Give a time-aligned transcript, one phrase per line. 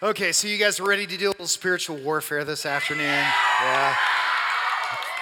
[0.00, 3.04] Okay, so you guys are ready to do a little spiritual warfare this afternoon?
[3.04, 3.96] Yeah.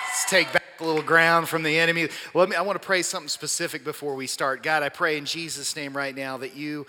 [0.04, 2.08] Let's take back a little ground from the enemy.
[2.34, 4.62] Let me, I want to pray something specific before we start.
[4.62, 6.86] God, I pray in Jesus' name right now that you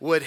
[0.00, 0.24] would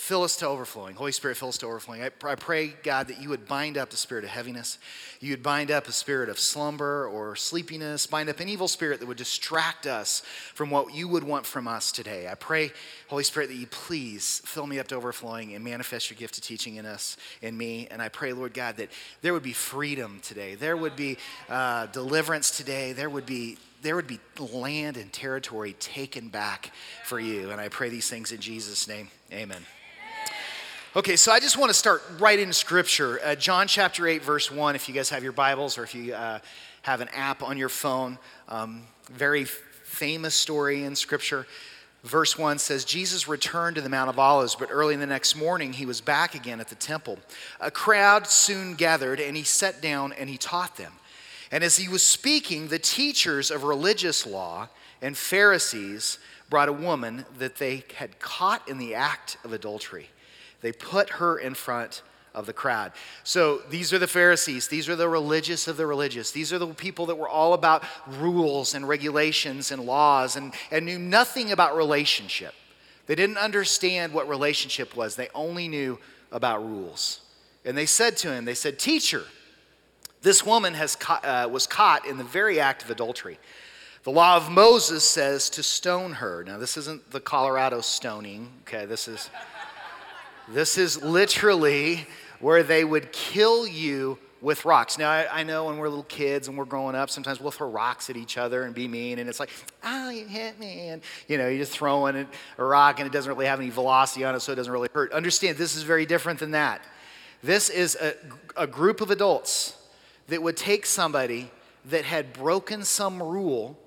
[0.00, 0.96] fill us to overflowing.
[0.96, 2.02] Holy Spirit, fill us to overflowing.
[2.02, 4.78] I, I, pray, God, that you would bind up the spirit of heaviness.
[5.20, 9.00] You would bind up a spirit of slumber or sleepiness, bind up an evil spirit
[9.00, 10.22] that would distract us
[10.54, 12.28] from what you would want from us today.
[12.28, 12.72] I pray,
[13.08, 16.44] Holy Spirit, that you please fill me up to overflowing and manifest your gift of
[16.44, 17.86] teaching in us, in me.
[17.90, 18.88] And I pray, Lord God, that
[19.20, 20.54] there would be freedom today.
[20.54, 21.18] There would be
[21.50, 22.94] uh, deliverance today.
[22.94, 26.70] There would be there would be land and territory taken back
[27.04, 27.50] for you.
[27.50, 29.08] And I pray these things in Jesus' name.
[29.32, 29.64] Amen.
[30.96, 33.20] Okay, so I just want to start right in Scripture.
[33.24, 36.12] Uh, John chapter 8, verse 1, if you guys have your Bibles or if you
[36.12, 36.40] uh,
[36.82, 38.18] have an app on your phone.
[38.48, 41.46] Um, very famous story in Scripture.
[42.02, 45.36] Verse 1 says, Jesus returned to the Mount of Olives, but early in the next
[45.36, 47.20] morning he was back again at the temple.
[47.60, 50.94] A crowd soon gathered, and he sat down and he taught them.
[51.52, 54.68] And as he was speaking, the teachers of religious law
[55.00, 56.18] and Pharisees
[56.48, 60.08] brought a woman that they had caught in the act of adultery.
[60.60, 62.02] They put her in front
[62.34, 62.92] of the crowd.
[63.24, 64.68] So these are the Pharisees.
[64.68, 66.30] These are the religious of the religious.
[66.30, 70.86] These are the people that were all about rules and regulations and laws and, and
[70.86, 72.54] knew nothing about relationship.
[73.06, 75.98] They didn't understand what relationship was, they only knew
[76.30, 77.20] about rules.
[77.64, 79.24] And they said to him, They said, Teacher,
[80.22, 83.38] this woman has caught, uh, was caught in the very act of adultery.
[84.04, 86.42] The law of Moses says to stone her.
[86.44, 88.86] Now, this isn't the Colorado stoning, okay?
[88.86, 89.28] This is.
[90.52, 92.08] This is literally
[92.40, 94.98] where they would kill you with rocks.
[94.98, 97.68] Now, I, I, know when we're little kids and we're growing up, sometimes we'll throw
[97.68, 99.50] rocks at each other and be mean, and it's like,
[99.84, 100.88] oh, you hit me.
[100.88, 102.26] And, you know, you're just throwing
[102.58, 104.88] a rock and it doesn't really have any velocity on it, so it doesn't really
[104.92, 105.12] hurt.
[105.12, 106.82] Understand, this is very different than that.
[107.44, 108.14] This is a,
[108.56, 109.76] a group of adults
[110.26, 111.50] that would take somebody
[111.84, 113.78] that had broken some rule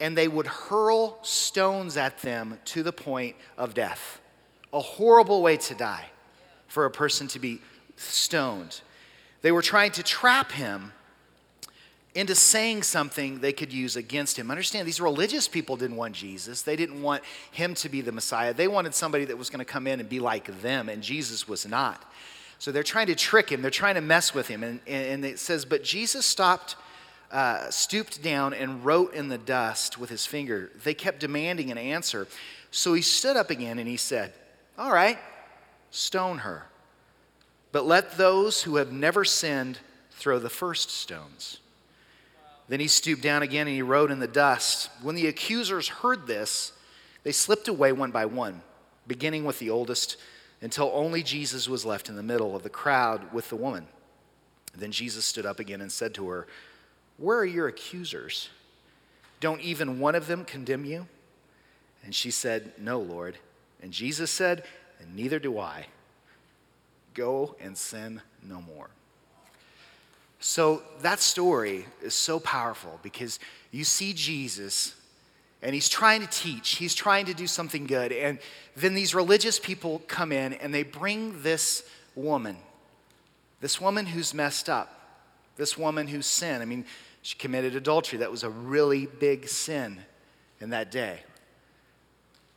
[0.00, 4.21] and they would hurl stones at them to the point of death
[4.72, 6.06] a horrible way to die
[6.66, 7.60] for a person to be
[7.96, 8.80] stoned.
[9.42, 10.92] They were trying to trap him
[12.14, 14.50] into saying something they could use against him.
[14.50, 16.62] Understand, these religious people didn't want Jesus.
[16.62, 18.52] They didn't want him to be the Messiah.
[18.52, 21.48] They wanted somebody that was going to come in and be like them, and Jesus
[21.48, 22.10] was not.
[22.58, 24.62] So they're trying to trick him, they're trying to mess with him.
[24.62, 26.76] And, and it says, But Jesus stopped,
[27.30, 30.70] uh, stooped down, and wrote in the dust with his finger.
[30.84, 32.28] They kept demanding an answer.
[32.70, 34.32] So he stood up again and he said,
[34.78, 35.18] all right,
[35.90, 36.66] stone her.
[37.72, 39.78] But let those who have never sinned
[40.10, 41.58] throw the first stones.
[42.68, 44.90] Then he stooped down again and he wrote in the dust.
[45.02, 46.72] When the accusers heard this,
[47.22, 48.62] they slipped away one by one,
[49.06, 50.16] beginning with the oldest,
[50.60, 53.86] until only Jesus was left in the middle of the crowd with the woman.
[54.76, 56.46] Then Jesus stood up again and said to her,
[57.18, 58.48] Where are your accusers?
[59.40, 61.06] Don't even one of them condemn you?
[62.04, 63.38] And she said, No, Lord.
[63.82, 64.64] And Jesus said,
[65.00, 65.86] And neither do I.
[67.14, 68.88] Go and sin no more.
[70.40, 73.38] So that story is so powerful because
[73.70, 74.94] you see Jesus
[75.62, 78.10] and he's trying to teach, he's trying to do something good.
[78.10, 78.38] And
[78.74, 82.56] then these religious people come in and they bring this woman,
[83.60, 84.98] this woman who's messed up,
[85.56, 86.62] this woman who's sinned.
[86.62, 86.84] I mean,
[87.22, 88.18] she committed adultery.
[88.18, 90.00] That was a really big sin
[90.60, 91.20] in that day.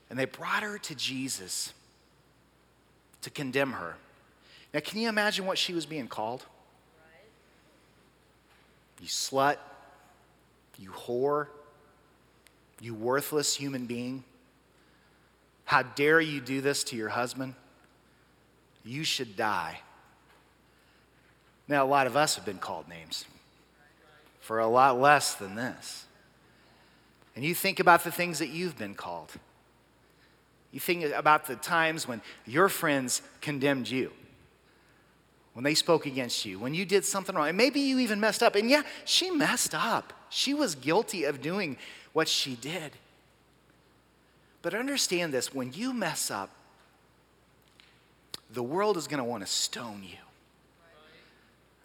[0.10, 1.74] And they brought her to Jesus
[3.22, 3.96] to condemn her.
[4.74, 6.46] Now, can you imagine what she was being called?
[9.02, 9.58] You slut,
[10.78, 11.48] you whore,
[12.80, 14.24] you worthless human being.
[15.66, 17.56] How dare you do this to your husband?
[18.84, 19.80] You should die.
[21.68, 23.26] Now, a lot of us have been called names
[24.40, 26.06] for a lot less than this.
[27.36, 29.32] And you think about the things that you've been called.
[30.76, 34.12] You think about the times when your friends condemned you,
[35.54, 38.44] when they spoke against you, when you did something wrong, and maybe you even messed
[38.44, 38.56] up.
[38.56, 40.12] And yeah, she messed up.
[40.28, 41.78] She was guilty of doing
[42.12, 42.92] what she did.
[44.62, 46.50] But understand this when you mess up,
[48.52, 50.18] the world is going to want to stone you.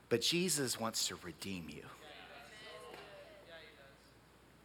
[0.08, 1.84] But Jesus wants to redeem you.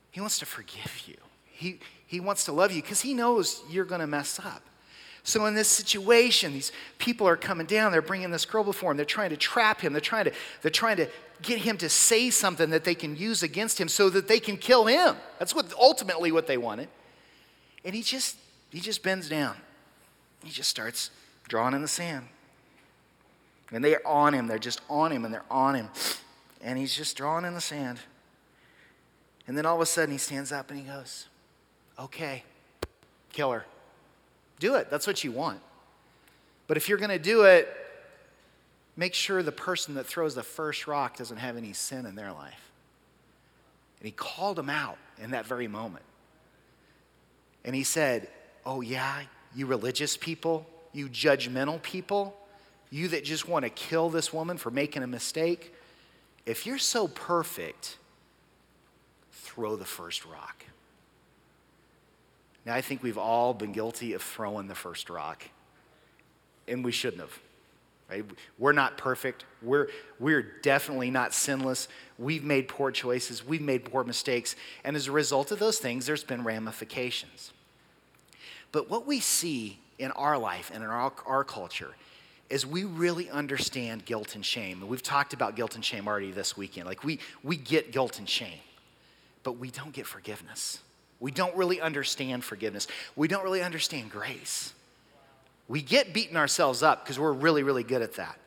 [0.10, 1.18] He wants to forgive you.
[1.56, 4.62] He, he wants to love you because he knows you're going to mess up.
[5.24, 7.92] So, in this situation, these people are coming down.
[7.92, 8.98] They're bringing this girl before him.
[8.98, 9.92] They're trying to trap him.
[9.92, 11.08] They're trying to, they're trying to
[11.42, 14.58] get him to say something that they can use against him so that they can
[14.58, 15.16] kill him.
[15.40, 16.90] That's what ultimately what they wanted.
[17.84, 18.38] And he just,
[18.70, 19.56] he just bends down.
[20.44, 21.10] He just starts
[21.48, 22.28] drawing in the sand.
[23.72, 24.46] And they're on him.
[24.46, 25.90] They're just on him and they're on him.
[26.62, 28.00] And he's just drawing in the sand.
[29.48, 31.28] And then all of a sudden he stands up and he goes,
[32.00, 32.44] Okay,
[33.32, 33.66] kill her.
[34.60, 34.90] Do it.
[34.90, 35.60] That's what you want.
[36.68, 37.70] But if you're going to do it,
[38.98, 42.32] make sure the person that throws the first rock doesn't have any sin in their
[42.32, 42.72] life.
[44.00, 46.04] And he called him out in that very moment.
[47.64, 48.28] And he said,
[48.66, 49.22] Oh, yeah,
[49.56, 52.36] you religious people, you judgmental people,
[52.90, 55.74] you that just want to kill this woman for making a mistake,
[56.46, 57.98] if you're so perfect,
[59.32, 60.66] throw the first rock.
[62.66, 65.44] Now, I think we've all been guilty of throwing the first rock,
[66.68, 67.40] and we shouldn't have.
[68.10, 68.26] Right?
[68.60, 69.46] We're not perfect.
[69.64, 69.90] We're,
[70.20, 71.88] we're definitely not sinless.
[72.20, 73.46] We've made poor choices.
[73.46, 74.56] We've made poor mistakes.
[74.84, 77.52] And as a result of those things, there's been ramifications.
[78.72, 81.96] But what we see in our life and in our, our culture
[82.50, 84.82] is we really understand guilt and shame.
[84.82, 86.86] And we've talked about guilt and shame already this weekend.
[86.86, 88.60] Like we, we get guilt and shame,
[89.42, 90.80] but we don't get forgiveness.
[91.26, 92.86] We don't really understand forgiveness.
[93.16, 94.76] We don't really understand grace.
[95.68, 98.38] We get beating ourselves up because we're really, really good at that.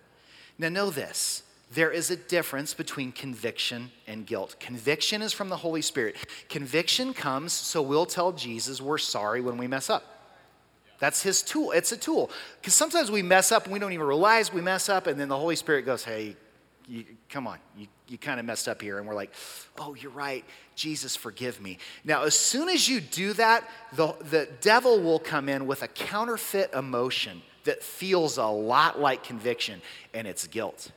[0.61, 1.43] Now, know this
[1.73, 4.55] there is a difference between conviction and guilt.
[4.61, 6.15] Conviction is from the Holy Spirit.
[6.49, 10.05] Conviction comes so we'll tell Jesus we're sorry when we mess up.
[11.01, 11.73] That's his tool.
[11.73, 12.31] It's a tool.
[12.61, 15.29] Because sometimes we mess up and we don't even realize we mess up, and then
[15.29, 16.37] the Holy Spirit goes, Hey,
[16.89, 18.99] you, come on, you, you kind of messed up here.
[18.99, 19.33] And we're like,
[19.79, 20.45] Oh, you're right.
[20.75, 21.79] Jesus, forgive me.
[22.05, 25.89] Now, as soon as you do that, the, the devil will come in with a
[25.89, 29.83] counterfeit emotion that feels a lot like conviction,
[30.15, 30.91] and it's guilt.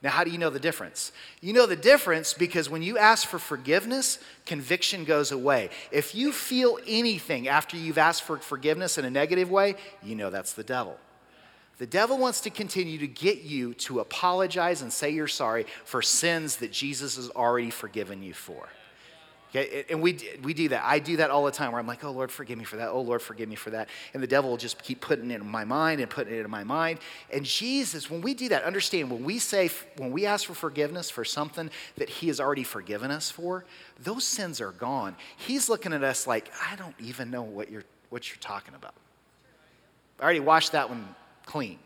[0.00, 1.10] Now, how do you know the difference?
[1.40, 5.70] You know the difference because when you ask for forgiveness, conviction goes away.
[5.90, 10.30] If you feel anything after you've asked for forgiveness in a negative way, you know
[10.30, 10.96] that's the devil.
[11.78, 16.02] The devil wants to continue to get you to apologize and say you're sorry for
[16.02, 18.68] sins that Jesus has already forgiven you for.
[19.50, 20.84] Okay, and we, we do that.
[20.84, 22.90] I do that all the time where I'm like, oh, Lord, forgive me for that.
[22.90, 23.88] Oh, Lord, forgive me for that.
[24.12, 26.50] And the devil will just keep putting it in my mind and putting it in
[26.50, 26.98] my mind.
[27.32, 31.08] And Jesus, when we do that, understand when we say, when we ask for forgiveness
[31.08, 33.64] for something that he has already forgiven us for,
[34.02, 35.16] those sins are gone.
[35.38, 38.92] He's looking at us like, I don't even know what you're, what you're talking about.
[40.20, 41.14] I already washed that one
[41.48, 41.78] clean.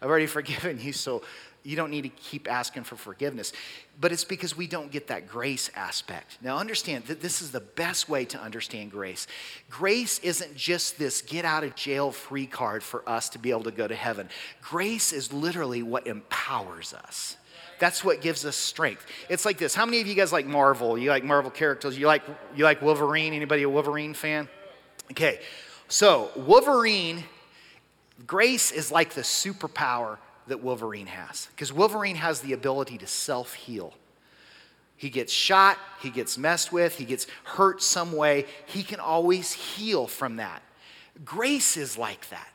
[0.00, 1.22] I've already forgiven you, so
[1.62, 3.52] you don't need to keep asking for forgiveness.
[4.00, 6.38] But it's because we don't get that grace aspect.
[6.40, 9.26] Now, understand that this is the best way to understand grace.
[9.68, 13.64] Grace isn't just this get out of jail free card for us to be able
[13.64, 14.28] to go to heaven.
[14.62, 17.36] Grace is literally what empowers us.
[17.78, 19.06] That's what gives us strength.
[19.28, 19.74] It's like this.
[19.74, 20.98] How many of you guys like Marvel?
[20.98, 21.98] You like Marvel characters?
[21.98, 22.22] You like
[22.54, 23.32] you like Wolverine?
[23.32, 24.48] Anybody a Wolverine fan?
[25.10, 25.40] Okay.
[25.88, 27.24] So, Wolverine
[28.26, 31.48] grace is like the superpower that Wolverine has.
[31.54, 33.94] Because Wolverine has the ability to self heal.
[34.96, 38.44] He gets shot, he gets messed with, he gets hurt some way.
[38.66, 40.62] He can always heal from that.
[41.24, 42.48] Grace is like that.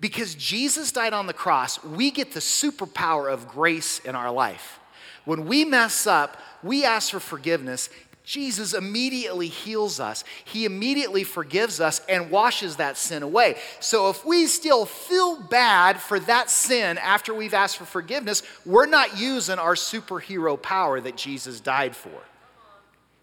[0.00, 4.80] Because Jesus died on the cross, we get the superpower of grace in our life.
[5.24, 7.90] When we mess up, we ask for forgiveness,
[8.28, 10.22] Jesus immediately heals us.
[10.44, 13.56] He immediately forgives us and washes that sin away.
[13.80, 18.84] So if we still feel bad for that sin after we've asked for forgiveness, we're
[18.84, 22.20] not using our superhero power that Jesus died for.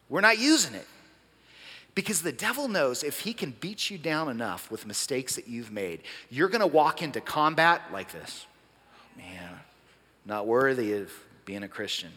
[0.09, 0.87] We're not using it.
[1.93, 5.71] Because the devil knows if he can beat you down enough with mistakes that you've
[5.71, 6.01] made,
[6.31, 8.47] you're going to walk into combat like this.
[9.15, 9.59] Man,
[10.25, 11.11] not worthy of
[11.45, 12.09] being a Christian.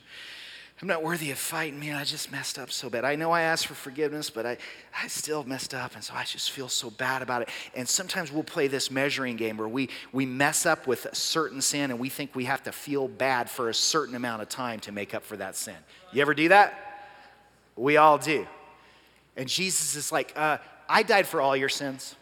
[0.81, 1.97] I'm not worthy of fighting, man.
[1.97, 3.05] I just messed up so bad.
[3.05, 4.59] I know I asked for forgiveness, but I,
[4.97, 7.49] I still messed up, and so I just feel so bad about it.
[7.75, 11.61] And sometimes we'll play this measuring game where we, we mess up with a certain
[11.63, 14.79] sin and we think we have to feel bad for a certain amount of time
[14.81, 15.75] to make up for that sin.
[16.13, 17.11] You ever do that?
[17.75, 18.47] We all do.
[19.37, 20.59] And Jesus is like, uh,
[20.89, 22.15] I died for all your sins.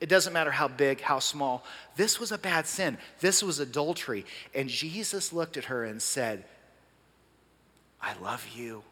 [0.00, 1.64] It doesn't matter how big, how small.
[1.96, 2.96] This was a bad sin.
[3.18, 4.24] This was adultery.
[4.54, 6.44] And Jesus looked at her and said,
[8.04, 8.82] I love you.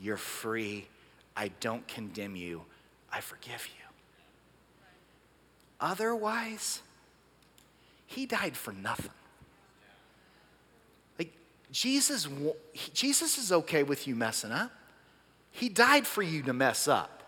[0.00, 0.88] You're free.
[1.36, 2.62] I don't condemn you.
[3.12, 3.84] I forgive you.
[5.78, 6.80] Otherwise,
[8.06, 9.10] he died for nothing.
[11.18, 11.32] Like
[11.70, 12.26] Jesus
[12.94, 14.72] Jesus is okay with you messing up.
[15.50, 17.22] He died for you to mess up.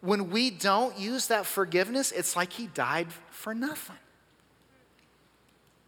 [0.00, 3.96] When we don't use that forgiveness, it's like he died for nothing.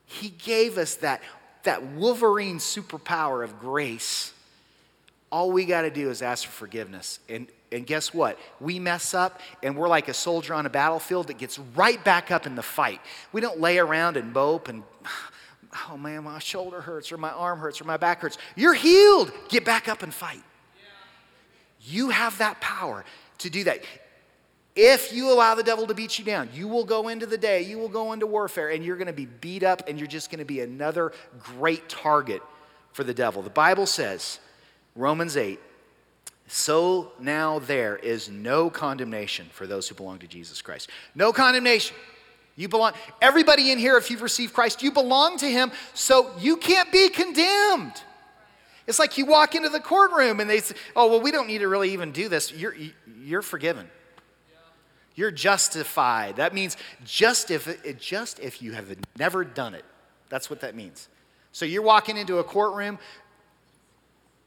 [0.05, 1.23] He gave us that
[1.65, 4.33] that Wolverine superpower of grace,
[5.31, 7.21] all we got to do is ask for forgiveness.
[7.29, 8.39] And, and guess what?
[8.61, 12.31] We mess up and we're like a soldier on a battlefield that gets right back
[12.31, 13.01] up in the fight.
[13.33, 14.83] We don't lay around and mope and
[15.91, 18.39] oh man, my shoulder hurts, or my arm hurts, or my back hurts.
[18.57, 19.33] You're healed.
[19.49, 20.43] Get back up and fight.
[21.81, 23.05] You have that power
[23.39, 23.83] to do that.
[24.75, 27.63] If you allow the devil to beat you down, you will go into the day,
[27.63, 30.31] you will go into warfare, and you're going to be beat up, and you're just
[30.31, 32.43] going to be another great target
[32.93, 33.43] for the devil.
[33.43, 34.39] The Bible says,
[34.97, 35.61] Romans 8,
[36.47, 40.89] so now there is no condemnation for those who belong to Jesus Christ.
[41.15, 41.97] No condemnation.
[42.57, 46.57] You belong, everybody in here, if you've received Christ, you belong to Him, so you
[46.57, 48.03] can't be condemned.
[48.87, 51.59] It's like you walk into the courtroom and they say, oh, well, we don't need
[51.59, 52.53] to really even do this.
[52.53, 52.75] You're,
[53.23, 53.89] you're forgiven.
[55.15, 56.37] You're justified.
[56.37, 59.85] That means just if, just if you have never done it.
[60.29, 61.09] That's what that means.
[61.53, 62.99] So you're walking into a courtroom,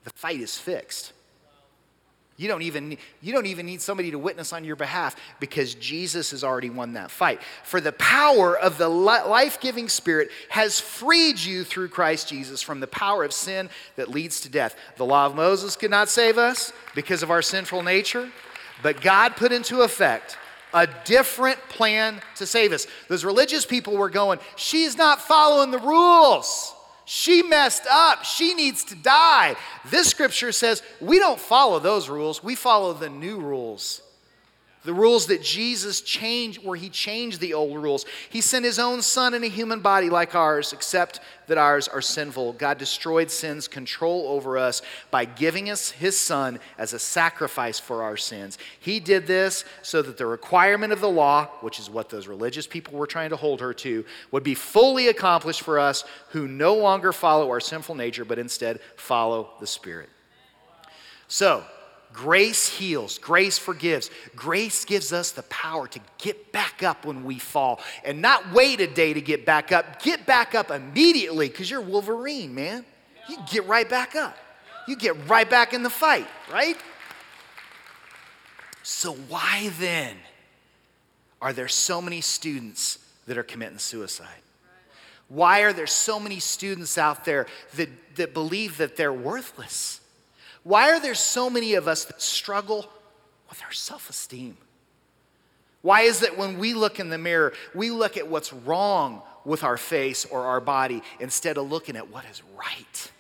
[0.03, 1.13] the fight is fixed.
[2.37, 6.31] You don't, even, you don't even need somebody to witness on your behalf because Jesus
[6.31, 7.41] has already won that fight.
[7.63, 12.81] For the power of the life giving Spirit has freed you through Christ Jesus from
[12.81, 14.75] the power of sin that leads to death.
[14.97, 18.29] The law of Moses could not save us because of our sinful nature,
[18.83, 20.37] but God put into effect
[20.75, 22.85] a different plan to save us.
[23.07, 26.73] Those religious people were going, She's not following the rules.
[27.05, 28.25] She messed up.
[28.25, 29.55] She needs to die.
[29.89, 34.01] This scripture says we don't follow those rules, we follow the new rules.
[34.85, 38.05] The rules that Jesus changed, where he changed the old rules.
[38.29, 42.01] He sent his own son in a human body like ours, except that ours are
[42.01, 42.53] sinful.
[42.53, 48.03] God destroyed sin's control over us by giving us his son as a sacrifice for
[48.03, 48.59] our sins.
[48.79, 52.67] He did this so that the requirement of the law, which is what those religious
[52.67, 56.75] people were trying to hold her to, would be fully accomplished for us who no
[56.75, 60.09] longer follow our sinful nature, but instead follow the Spirit.
[61.27, 61.63] So,
[62.15, 64.09] Grace heals, grace forgives.
[64.37, 68.79] Grace gives us the power to get back up when we fall and not wait
[68.79, 70.01] a day to get back up.
[70.01, 72.85] Get back up immediately because you're Wolverine, man.
[73.27, 74.37] You get right back up.
[74.87, 76.77] You get right back in the fight, right?
[78.81, 80.15] So, why then
[81.41, 84.29] are there so many students that are committing suicide?
[85.27, 89.99] Why are there so many students out there that, that believe that they're worthless?
[90.65, 92.89] Why are there so many of us that struggle
[93.49, 94.57] with our self esteem?
[95.83, 99.63] Why is it when we look in the mirror, we look at what's wrong with
[99.63, 103.11] our face or our body instead of looking at what is right?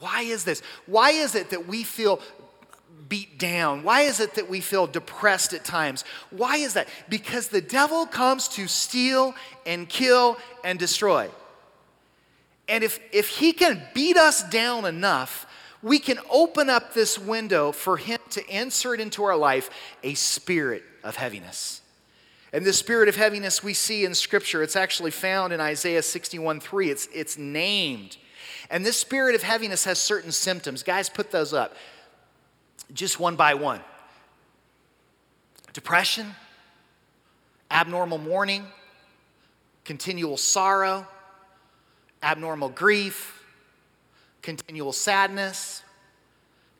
[0.00, 0.60] Why is this?
[0.86, 2.20] Why is it that we feel
[3.08, 3.84] beat down?
[3.84, 6.02] Why is it that we feel depressed at times?
[6.30, 6.88] Why is that?
[7.08, 11.30] Because the devil comes to steal and kill and destroy.
[12.68, 15.46] And if, if he can beat us down enough
[15.82, 19.70] we can open up this window for Him to insert into our life
[20.02, 21.82] a spirit of heaviness.
[22.52, 26.60] And this spirit of heaviness we see in Scripture, it's actually found in Isaiah 61
[26.60, 26.90] 3.
[26.90, 28.16] It's, it's named.
[28.70, 30.82] And this spirit of heaviness has certain symptoms.
[30.82, 31.74] Guys, put those up
[32.92, 33.80] just one by one
[35.74, 36.34] depression,
[37.70, 38.64] abnormal mourning,
[39.84, 41.06] continual sorrow,
[42.22, 43.37] abnormal grief
[44.48, 45.82] continual sadness,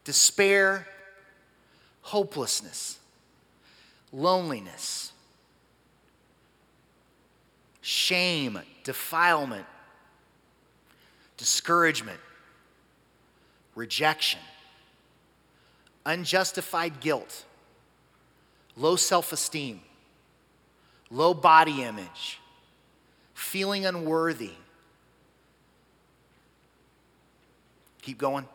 [0.02, 0.88] despair,
[2.00, 2.98] hopelessness,
[4.10, 5.12] loneliness,
[7.82, 9.66] shame, defilement,
[11.36, 12.18] discouragement,
[13.74, 14.40] rejection,
[16.06, 17.44] unjustified guilt,
[18.78, 19.82] low self esteem,
[21.10, 22.40] low body image,
[23.34, 24.52] feeling unworthy
[28.08, 28.48] Keep going.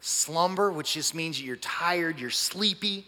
[0.00, 3.06] Slumber, which just means you're tired, you're sleepy,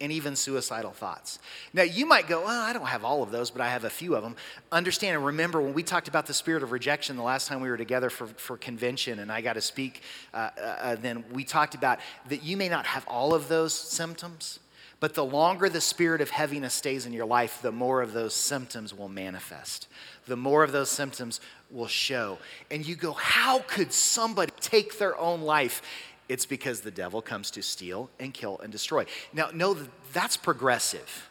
[0.00, 1.38] and even suicidal thoughts.
[1.74, 3.90] Now, you might go, well, I don't have all of those, but I have a
[3.90, 4.36] few of them.
[4.72, 7.68] Understand and remember when we talked about the spirit of rejection the last time we
[7.68, 10.00] were together for, for convention and I got to speak,
[10.32, 11.98] uh, uh, uh then we talked about
[12.30, 14.60] that you may not have all of those symptoms,
[15.02, 18.32] but the longer the spirit of heaviness stays in your life, the more of those
[18.34, 19.88] symptoms will manifest.
[20.26, 21.40] The more of those symptoms
[21.72, 22.38] will show.
[22.70, 25.82] And you go, How could somebody take their own life?
[26.28, 29.06] It's because the devil comes to steal and kill and destroy.
[29.32, 31.28] Now, know that that's progressive.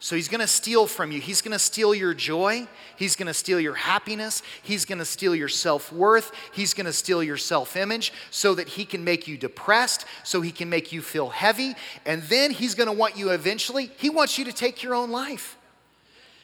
[0.00, 1.20] So he's going to steal from you.
[1.20, 2.68] He's going to steal your joy.
[2.96, 4.42] He's going to steal your happiness.
[4.62, 6.30] He's going to steal your self worth.
[6.52, 10.40] He's going to steal your self image so that he can make you depressed, so
[10.40, 11.74] he can make you feel heavy.
[12.06, 15.10] And then he's going to want you eventually, he wants you to take your own
[15.10, 15.56] life.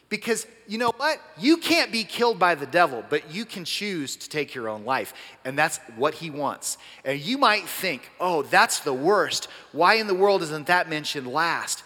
[0.09, 1.19] Because you know what?
[1.39, 4.85] You can't be killed by the devil, but you can choose to take your own
[4.85, 5.15] life.
[5.45, 6.77] And that's what he wants.
[7.05, 9.49] And you might think, oh, that's the worst.
[9.73, 11.83] Why in the world isn't that mentioned last?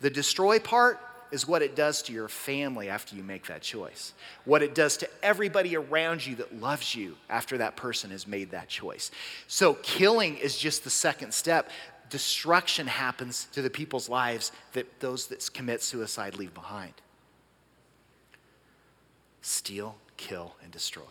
[0.00, 1.00] The destroy part,
[1.30, 4.12] is what it does to your family after you make that choice.
[4.44, 8.50] What it does to everybody around you that loves you after that person has made
[8.50, 9.10] that choice.
[9.48, 11.70] So, killing is just the second step.
[12.10, 16.94] Destruction happens to the people's lives that those that commit suicide leave behind.
[19.42, 21.02] Steal, kill, and destroy.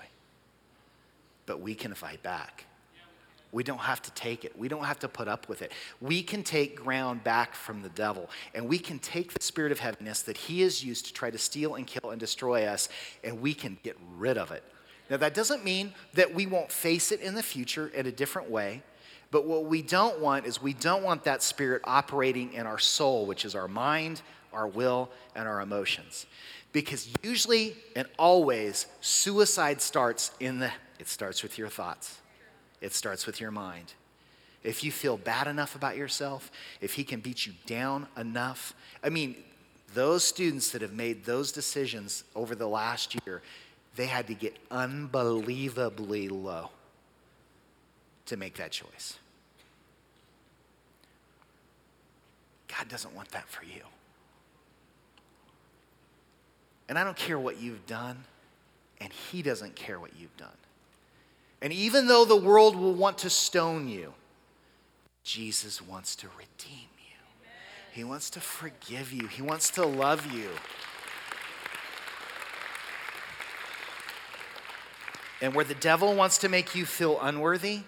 [1.45, 2.65] But we can fight back.
[3.55, 4.51] We don't have to take it.
[4.59, 5.71] We don't have to put up with it.
[6.01, 9.79] We can take ground back from the devil, and we can take the spirit of
[9.79, 12.89] heaviness that he has used to try to steal and kill and destroy us,
[13.23, 14.61] and we can get rid of it.
[15.09, 18.49] Now, that doesn't mean that we won't face it in the future in a different
[18.49, 18.83] way,
[19.31, 23.25] but what we don't want is we don't want that spirit operating in our soul,
[23.25, 24.21] which is our mind,
[24.51, 26.25] our will, and our emotions.
[26.73, 32.19] Because usually and always, suicide starts in the, it starts with your thoughts.
[32.85, 33.95] It starts with your mind.
[34.63, 36.51] If you feel bad enough about yourself,
[36.81, 39.37] if he can beat you down enough, I mean,
[39.95, 43.41] those students that have made those decisions over the last year,
[43.95, 46.69] they had to get unbelievably low
[48.27, 49.17] to make that choice.
[52.67, 53.81] God doesn't want that for you.
[56.87, 58.25] And I don't care what you've done,
[59.01, 60.49] and He doesn't care what you've done.
[61.65, 64.13] And even though the world will want to stone you,
[65.23, 67.47] Jesus wants to redeem you.
[67.91, 69.25] He wants to forgive you.
[69.25, 70.51] He wants to love you.
[75.41, 77.79] And where the devil wants to make you feel unworthy,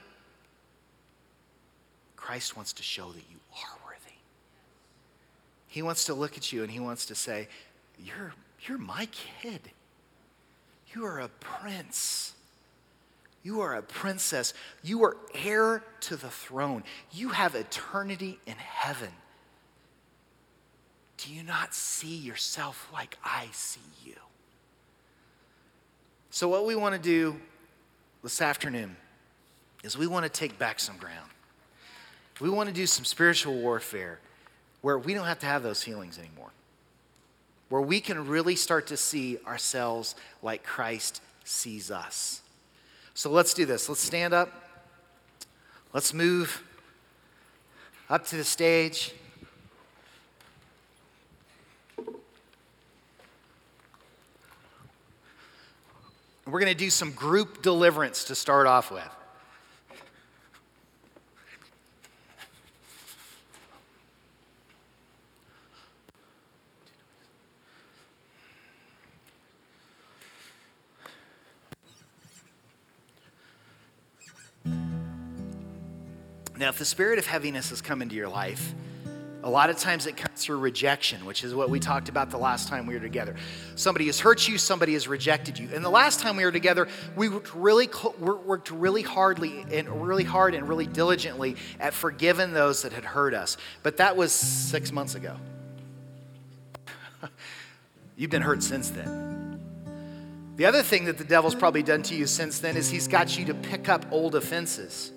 [2.16, 4.18] Christ wants to show that you are worthy.
[5.68, 7.48] He wants to look at you and he wants to say,
[8.04, 9.62] You're, you're my kid.
[10.96, 12.34] You are a prince.
[13.48, 14.54] You are a princess.
[14.84, 16.84] You are heir to the throne.
[17.14, 19.08] You have eternity in heaven.
[21.16, 24.16] Do you not see yourself like I see you?
[26.30, 27.40] So, what we want to do
[28.22, 28.98] this afternoon
[29.82, 31.30] is we want to take back some ground.
[32.42, 34.20] We want to do some spiritual warfare
[34.82, 36.52] where we don't have to have those feelings anymore,
[37.70, 42.42] where we can really start to see ourselves like Christ sees us.
[43.18, 43.90] So let's do this.
[43.90, 44.54] Let's stand up.
[45.92, 46.62] Let's move
[48.12, 49.12] up to the stage.
[56.46, 59.17] We're going to do some group deliverance to start off with.
[76.58, 78.74] Now, if the spirit of heaviness has come into your life,
[79.44, 82.38] a lot of times it comes through rejection, which is what we talked about the
[82.38, 83.36] last time we were together.
[83.76, 85.70] Somebody has hurt you, somebody has rejected you.
[85.74, 87.88] And the last time we were together, we worked really,
[88.20, 93.36] worked really hardly and really hard and really diligently at forgiving those that had hurt
[93.36, 93.58] us.
[93.84, 95.38] But that was six months ago.
[98.18, 99.62] You've been hurt since then.
[100.56, 103.38] The other thing that the devil's probably done to you since then is he's got
[103.38, 105.12] you to pick up old offenses.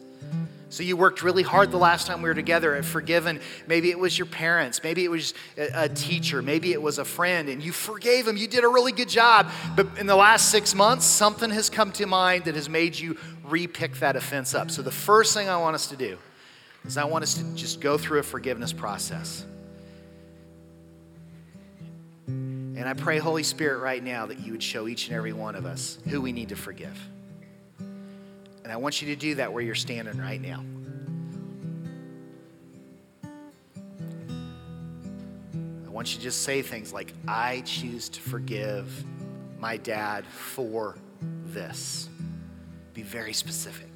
[0.70, 3.40] So you worked really hard the last time we were together at forgiven.
[3.66, 7.48] Maybe it was your parents, maybe it was a teacher, maybe it was a friend,
[7.48, 8.37] and you forgave them.
[8.37, 9.50] You did a really good job.
[9.74, 13.14] But in the last six months, something has come to mind that has made you
[13.48, 14.70] repick that offense up.
[14.70, 16.18] So the first thing I want us to do
[16.85, 19.44] is I want us to just go through a forgiveness process.
[22.28, 25.56] And I pray, Holy Spirit, right now that you would show each and every one
[25.56, 26.96] of us who we need to forgive.
[28.62, 30.64] And I want you to do that where you're standing right now.
[35.86, 39.04] I want you to just say things like, I choose to forgive
[39.58, 40.96] my dad for
[41.46, 42.08] this.
[42.94, 43.88] Be very specific.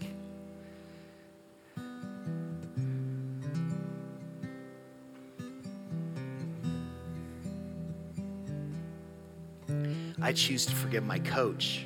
[10.21, 11.85] I choose to forgive my coach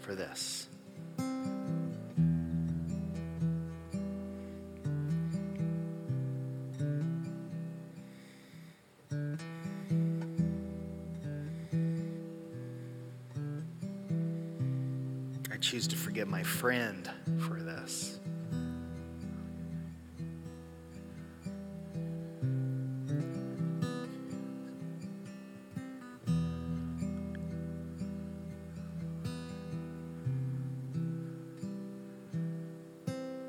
[0.00, 0.68] for this.
[16.64, 18.18] Friend for this.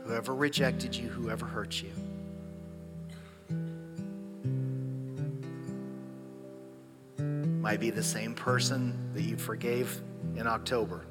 [0.03, 1.91] Whoever rejected you, whoever hurt you.
[7.61, 10.01] Might be the same person that you forgave
[10.35, 11.05] in October.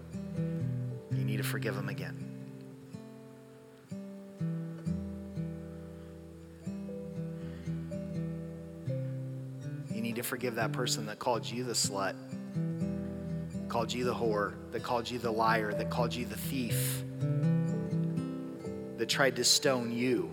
[1.44, 2.16] To forgive them again.
[9.92, 12.14] You need to forgive that person that called you the slut,
[13.68, 17.04] called you the whore, that called you the liar, that called you the thief,
[18.96, 20.30] that tried to stone you.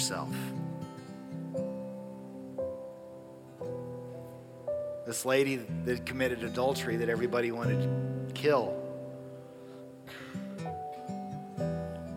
[0.00, 0.34] Yourself.
[5.06, 8.74] This lady that committed adultery that everybody wanted to kill.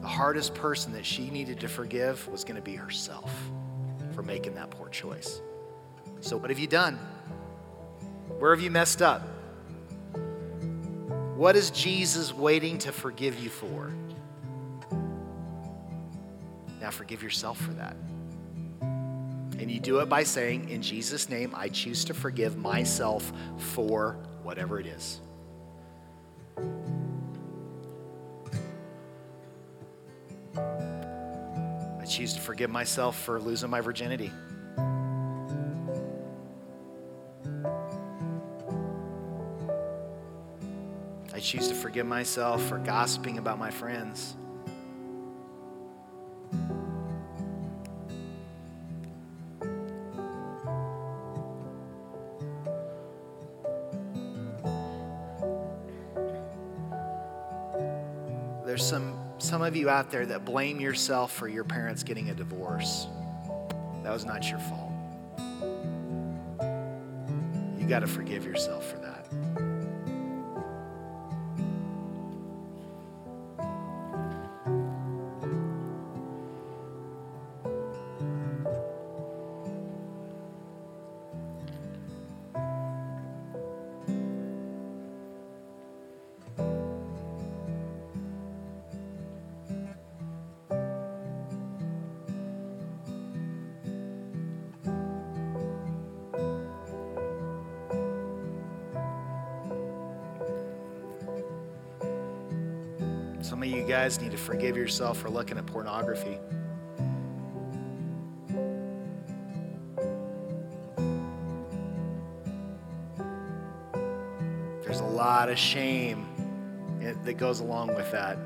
[0.02, 3.30] The hardest person that she needed to forgive was going to be herself
[4.16, 5.42] for making that poor choice.
[6.22, 6.98] So, what have you done?
[8.40, 9.28] Where have you messed up?
[11.36, 13.92] What is Jesus waiting to forgive you for?
[16.84, 17.96] Now forgive yourself for that.
[18.82, 24.18] And you do it by saying, In Jesus' name, I choose to forgive myself for
[24.44, 25.22] whatever it is.
[30.58, 34.30] I choose to forgive myself for losing my virginity.
[41.34, 44.36] I choose to forgive myself for gossiping about my friends.
[59.74, 63.08] Of you out there that blame yourself for your parents getting a divorce.
[64.04, 64.92] That was not your fault.
[67.80, 69.23] You got to forgive yourself for that.
[103.64, 106.38] Of you guys need to forgive yourself for looking at pornography.
[114.84, 116.28] There's a lot of shame
[117.24, 118.38] that goes along with that.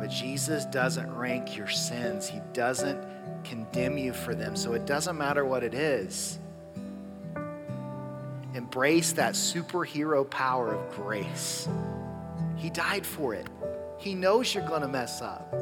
[0.00, 3.00] But Jesus doesn't rank your sins, He doesn't
[3.44, 4.56] condemn you for them.
[4.56, 6.40] So it doesn't matter what it is
[8.68, 11.66] embrace that superhero power of grace.
[12.54, 13.46] He died for it.
[13.96, 15.54] He knows you're going to mess up.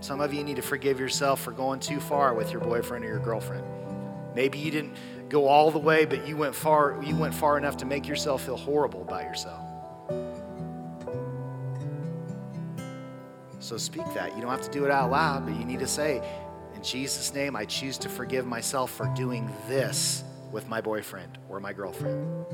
[0.00, 3.08] Some of you need to forgive yourself for going too far with your boyfriend or
[3.08, 3.66] your girlfriend.
[4.34, 4.94] Maybe you didn't
[5.28, 8.46] go all the way, but you went far you went far enough to make yourself
[8.46, 9.60] feel horrible about yourself.
[13.58, 14.34] So speak that.
[14.34, 16.22] You don't have to do it out loud, but you need to say,
[16.80, 21.60] in Jesus' name, I choose to forgive myself for doing this with my boyfriend or
[21.60, 22.46] my girlfriend.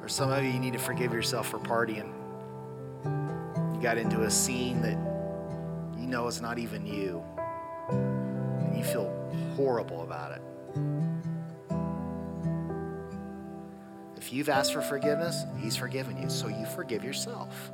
[0.00, 2.19] Or some of you, need to forgive yourself for partying
[3.80, 4.98] got into a scene that
[5.98, 7.22] you know is not even you,
[7.88, 9.10] and you feel
[9.56, 10.42] horrible about it.
[14.16, 17.72] If you've asked for forgiveness, He's forgiven you, so you forgive yourself.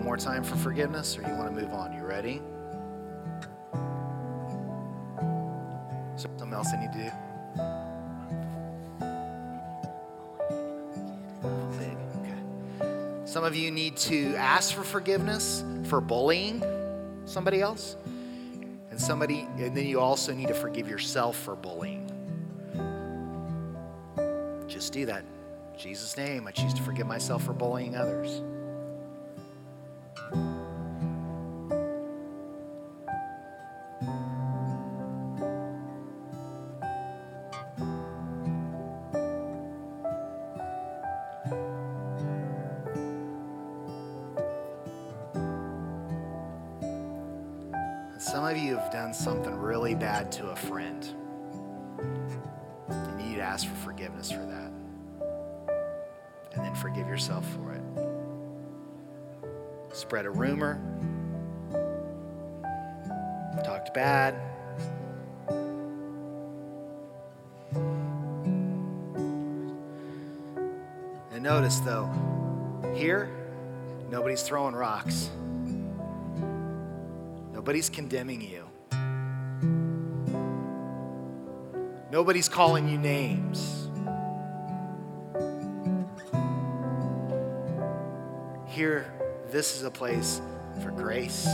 [0.00, 1.92] Little more time for forgiveness or you want to move on?
[1.92, 2.40] You ready?
[6.16, 7.10] Some else I need to do?
[12.16, 13.26] Okay.
[13.26, 16.64] Some of you need to ask for forgiveness for bullying
[17.26, 17.98] somebody else.
[18.90, 22.10] And somebody and then you also need to forgive yourself for bullying.
[24.66, 25.26] Just do that.
[25.74, 28.40] In Jesus' name, I choose to forgive myself for bullying others.
[48.30, 51.04] Some of you have done something really bad to a friend.
[52.88, 54.70] And you need to ask for forgiveness for that.
[56.52, 57.82] And then forgive yourself for it.
[59.92, 60.80] Spread a rumor.
[63.64, 64.36] Talked bad.
[71.32, 72.08] And notice though,
[72.94, 73.28] here,
[74.08, 75.30] nobody's throwing rocks.
[77.60, 78.64] Nobody's condemning you.
[82.10, 83.90] Nobody's calling you names.
[88.66, 89.12] Here,
[89.50, 90.40] this is a place
[90.82, 91.46] for grace,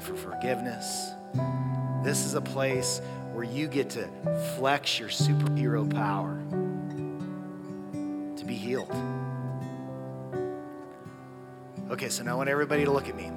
[0.00, 1.10] for forgiveness.
[2.02, 3.02] This is a place
[3.34, 4.08] where you get to
[4.56, 6.42] flex your superhero power
[8.38, 8.90] to be healed.
[11.90, 13.30] Okay, so now I want everybody to look at me.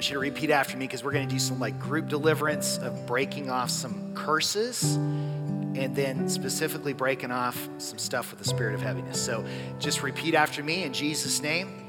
[0.00, 2.78] Want you to repeat after me because we're going to do some like group deliverance
[2.78, 8.74] of breaking off some curses and then specifically breaking off some stuff with the spirit
[8.74, 9.22] of heaviness.
[9.22, 9.44] So
[9.78, 11.84] just repeat after me in Jesus' name.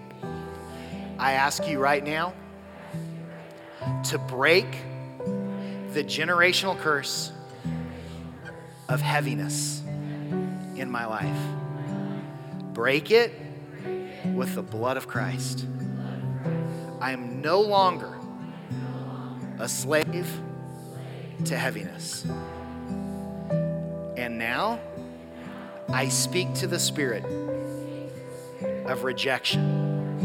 [1.17, 2.33] I ask you right now
[4.09, 4.67] to break
[5.93, 7.31] the generational curse
[8.89, 9.83] of heaviness
[10.75, 11.39] in my life.
[12.73, 13.31] Break it
[14.35, 15.65] with the blood of Christ.
[17.01, 18.15] I am no longer
[19.57, 20.39] a slave
[21.45, 22.25] to heaviness.
[24.15, 24.79] And now
[25.89, 27.25] I speak to the spirit
[28.85, 30.19] of rejection.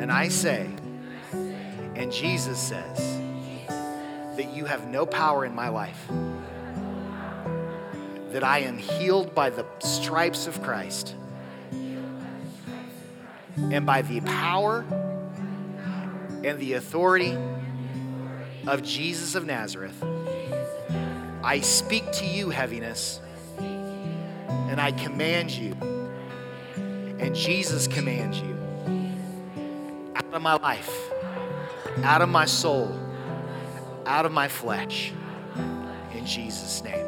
[0.00, 0.70] And I say,
[1.94, 3.20] and Jesus says,
[3.68, 6.08] that you have no power in my life,
[8.32, 11.14] that I am healed by the stripes of Christ
[13.70, 14.86] and by the power
[16.42, 17.36] and the authority
[18.66, 20.02] of Jesus of Nazareth,
[21.42, 23.20] I speak to you, heaviness,
[23.58, 25.72] and I command you,
[27.18, 28.56] and Jesus commands you
[30.14, 31.10] out of my life,
[32.02, 32.98] out of my soul,
[34.06, 35.12] out of my flesh,
[36.14, 37.06] in Jesus' name.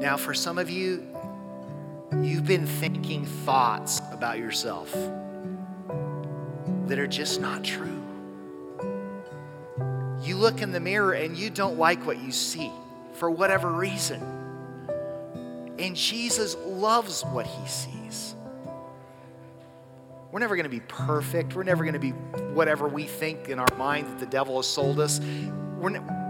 [0.00, 1.06] Now, for some of you,
[2.22, 4.94] you've been thinking thoughts about yourself
[6.86, 8.02] that are just not true.
[10.22, 12.70] You look in the mirror and you don't like what you see
[13.14, 14.22] for whatever reason.
[15.78, 18.34] And Jesus loves what he sees.
[20.30, 21.54] We're never going to be perfect.
[21.54, 22.10] We're never going to be
[22.54, 25.20] whatever we think in our mind that the devil has sold us.
[25.78, 26.23] We're ne-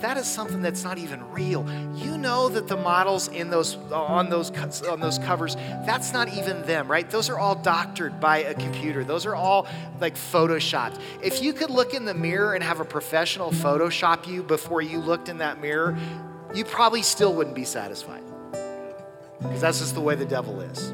[0.00, 1.66] that is something that's not even real.
[1.94, 4.50] You know that the models in those on those
[4.82, 5.54] on those covers,
[5.86, 7.08] that's not even them, right?
[7.08, 9.04] Those are all doctored by a computer.
[9.04, 9.66] Those are all
[10.00, 11.00] like photoshopped.
[11.22, 14.98] If you could look in the mirror and have a professional photoshop you before you
[14.98, 15.96] looked in that mirror,
[16.54, 18.22] you probably still wouldn't be satisfied.
[19.40, 20.92] Because that's just the way the devil is.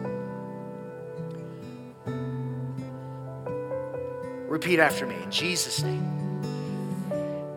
[4.48, 6.08] Repeat after me in Jesus' name.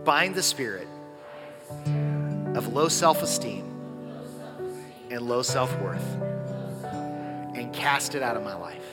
[0.05, 0.87] Bind the spirit
[2.55, 3.65] of low self esteem
[5.09, 6.05] and low self worth
[7.55, 8.85] and cast it out of my life.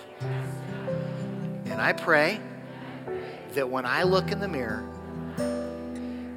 [1.66, 2.40] And I pray
[3.54, 4.84] that when I look in the mirror,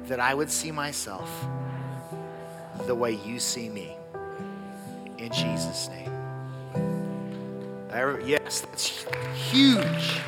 [0.06, 1.28] that I would see myself
[2.86, 3.96] the way you see me.
[5.18, 6.12] In Jesus' name.
[7.90, 9.04] I, yes, that's
[9.50, 10.20] huge.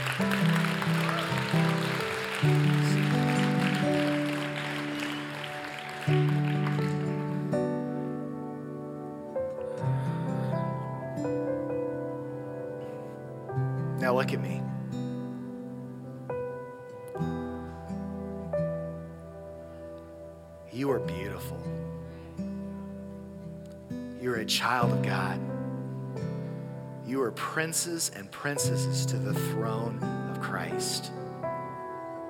[27.68, 31.12] Princes and princesses to the throne of Christ.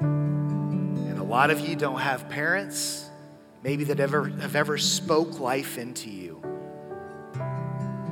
[0.00, 3.08] And a lot of you don't have parents,
[3.62, 6.42] maybe that ever have ever spoke life into you.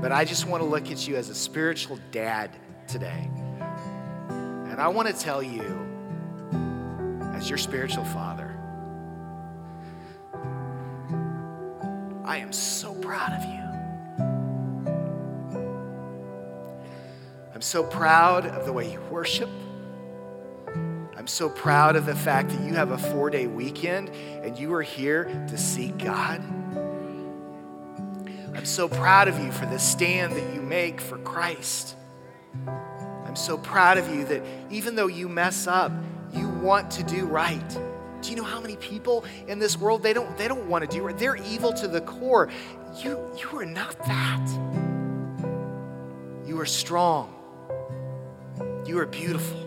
[0.01, 2.53] But I just want to look at you as a spiritual dad
[2.87, 3.29] today.
[4.29, 5.65] And I want to tell you,
[7.35, 8.57] as your spiritual father,
[12.25, 13.65] I am so proud of you.
[17.57, 19.49] I'm so proud of the way you worship.
[21.16, 24.75] I'm so proud of the fact that you have a four day weekend and you
[24.75, 26.42] are here to seek God.
[28.55, 31.97] I'm so proud of you for the stand that you make for Christ.
[33.25, 35.92] I'm so proud of you that even though you mess up,
[36.35, 37.79] you want to do right.
[38.21, 40.95] Do you know how many people in this world they don't they don't want to
[40.95, 41.16] do right?
[41.16, 42.51] They're evil to the core.
[43.03, 44.47] You you are not that.
[46.45, 47.33] You are strong.
[48.87, 49.59] You are beautiful.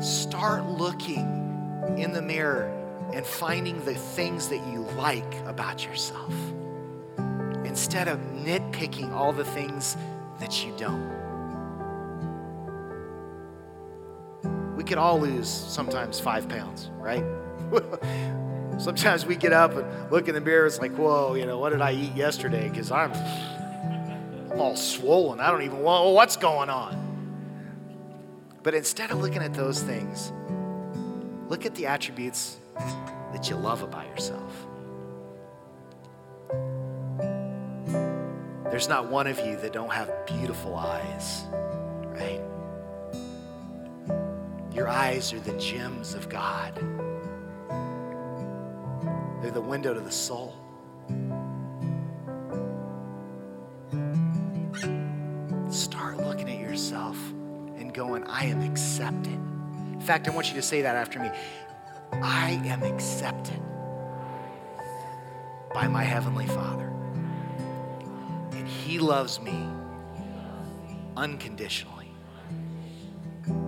[0.00, 2.70] Start looking in the mirror
[3.12, 6.32] and finding the things that you like about yourself
[7.64, 9.96] instead of nitpicking all the things
[10.38, 11.18] that you don't.
[14.76, 17.24] We could all lose sometimes five pounds, right?
[18.80, 21.70] Sometimes we get up and look in the mirror, it's like, whoa, you know, what
[21.70, 22.66] did I eat yesterday?
[22.66, 23.12] Because I'm,
[24.50, 25.38] I'm all swollen.
[25.38, 26.96] I don't even know what's going on.
[28.62, 30.32] But instead of looking at those things,
[31.48, 32.56] look at the attributes
[33.32, 34.66] that you love about yourself.
[38.70, 41.44] There's not one of you that don't have beautiful eyes,
[42.14, 42.40] right?
[44.74, 46.78] Your eyes are the gems of God.
[49.52, 50.54] The window to the soul.
[55.68, 57.18] Start looking at yourself
[57.76, 59.34] and going, I am accepted.
[59.92, 61.30] In fact, I want you to say that after me.
[62.12, 63.60] I am accepted
[65.74, 66.92] by my Heavenly Father.
[68.52, 69.68] And He loves me
[71.16, 72.12] unconditionally.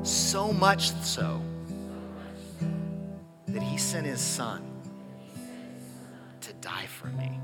[0.05, 1.43] So much so
[3.49, 4.72] that He sent His Son
[6.63, 7.39] die for me.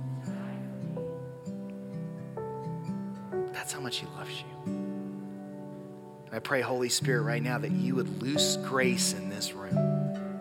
[3.53, 4.73] That's how much He loves you.
[6.27, 10.41] And I pray, Holy Spirit, right now that you would loose grace in this room,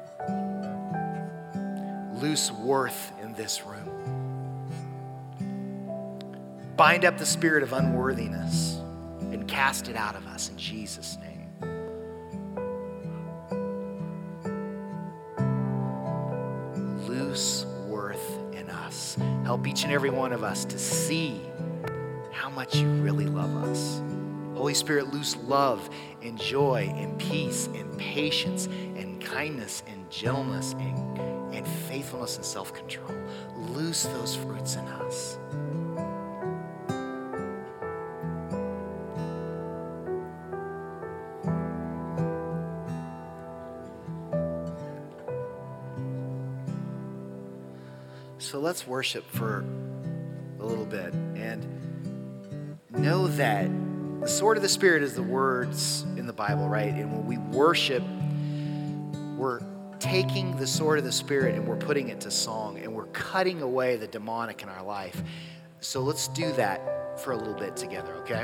[2.21, 3.89] loose worth in this room.
[6.77, 8.79] Bind up the spirit of unworthiness
[9.19, 11.26] and cast it out of us in Jesus' name.
[19.58, 21.41] Help each and every one of us to see
[22.32, 24.04] how much you really love us.
[24.54, 25.89] Holy Spirit, loose love
[26.22, 31.17] and joy and peace and patience and kindness and gentleness and,
[31.56, 33.12] and faithfulness and self control.
[33.56, 35.39] Loose those fruits in us.
[48.67, 49.63] Let's worship for
[50.60, 51.65] a little bit and
[52.91, 53.69] know that
[54.19, 56.93] the sword of the Spirit is the words in the Bible, right?
[56.93, 58.03] And when we worship,
[59.38, 59.62] we're
[59.99, 63.62] taking the sword of the Spirit and we're putting it to song and we're cutting
[63.62, 65.23] away the demonic in our life.
[65.80, 68.43] So let's do that for a little bit together, okay?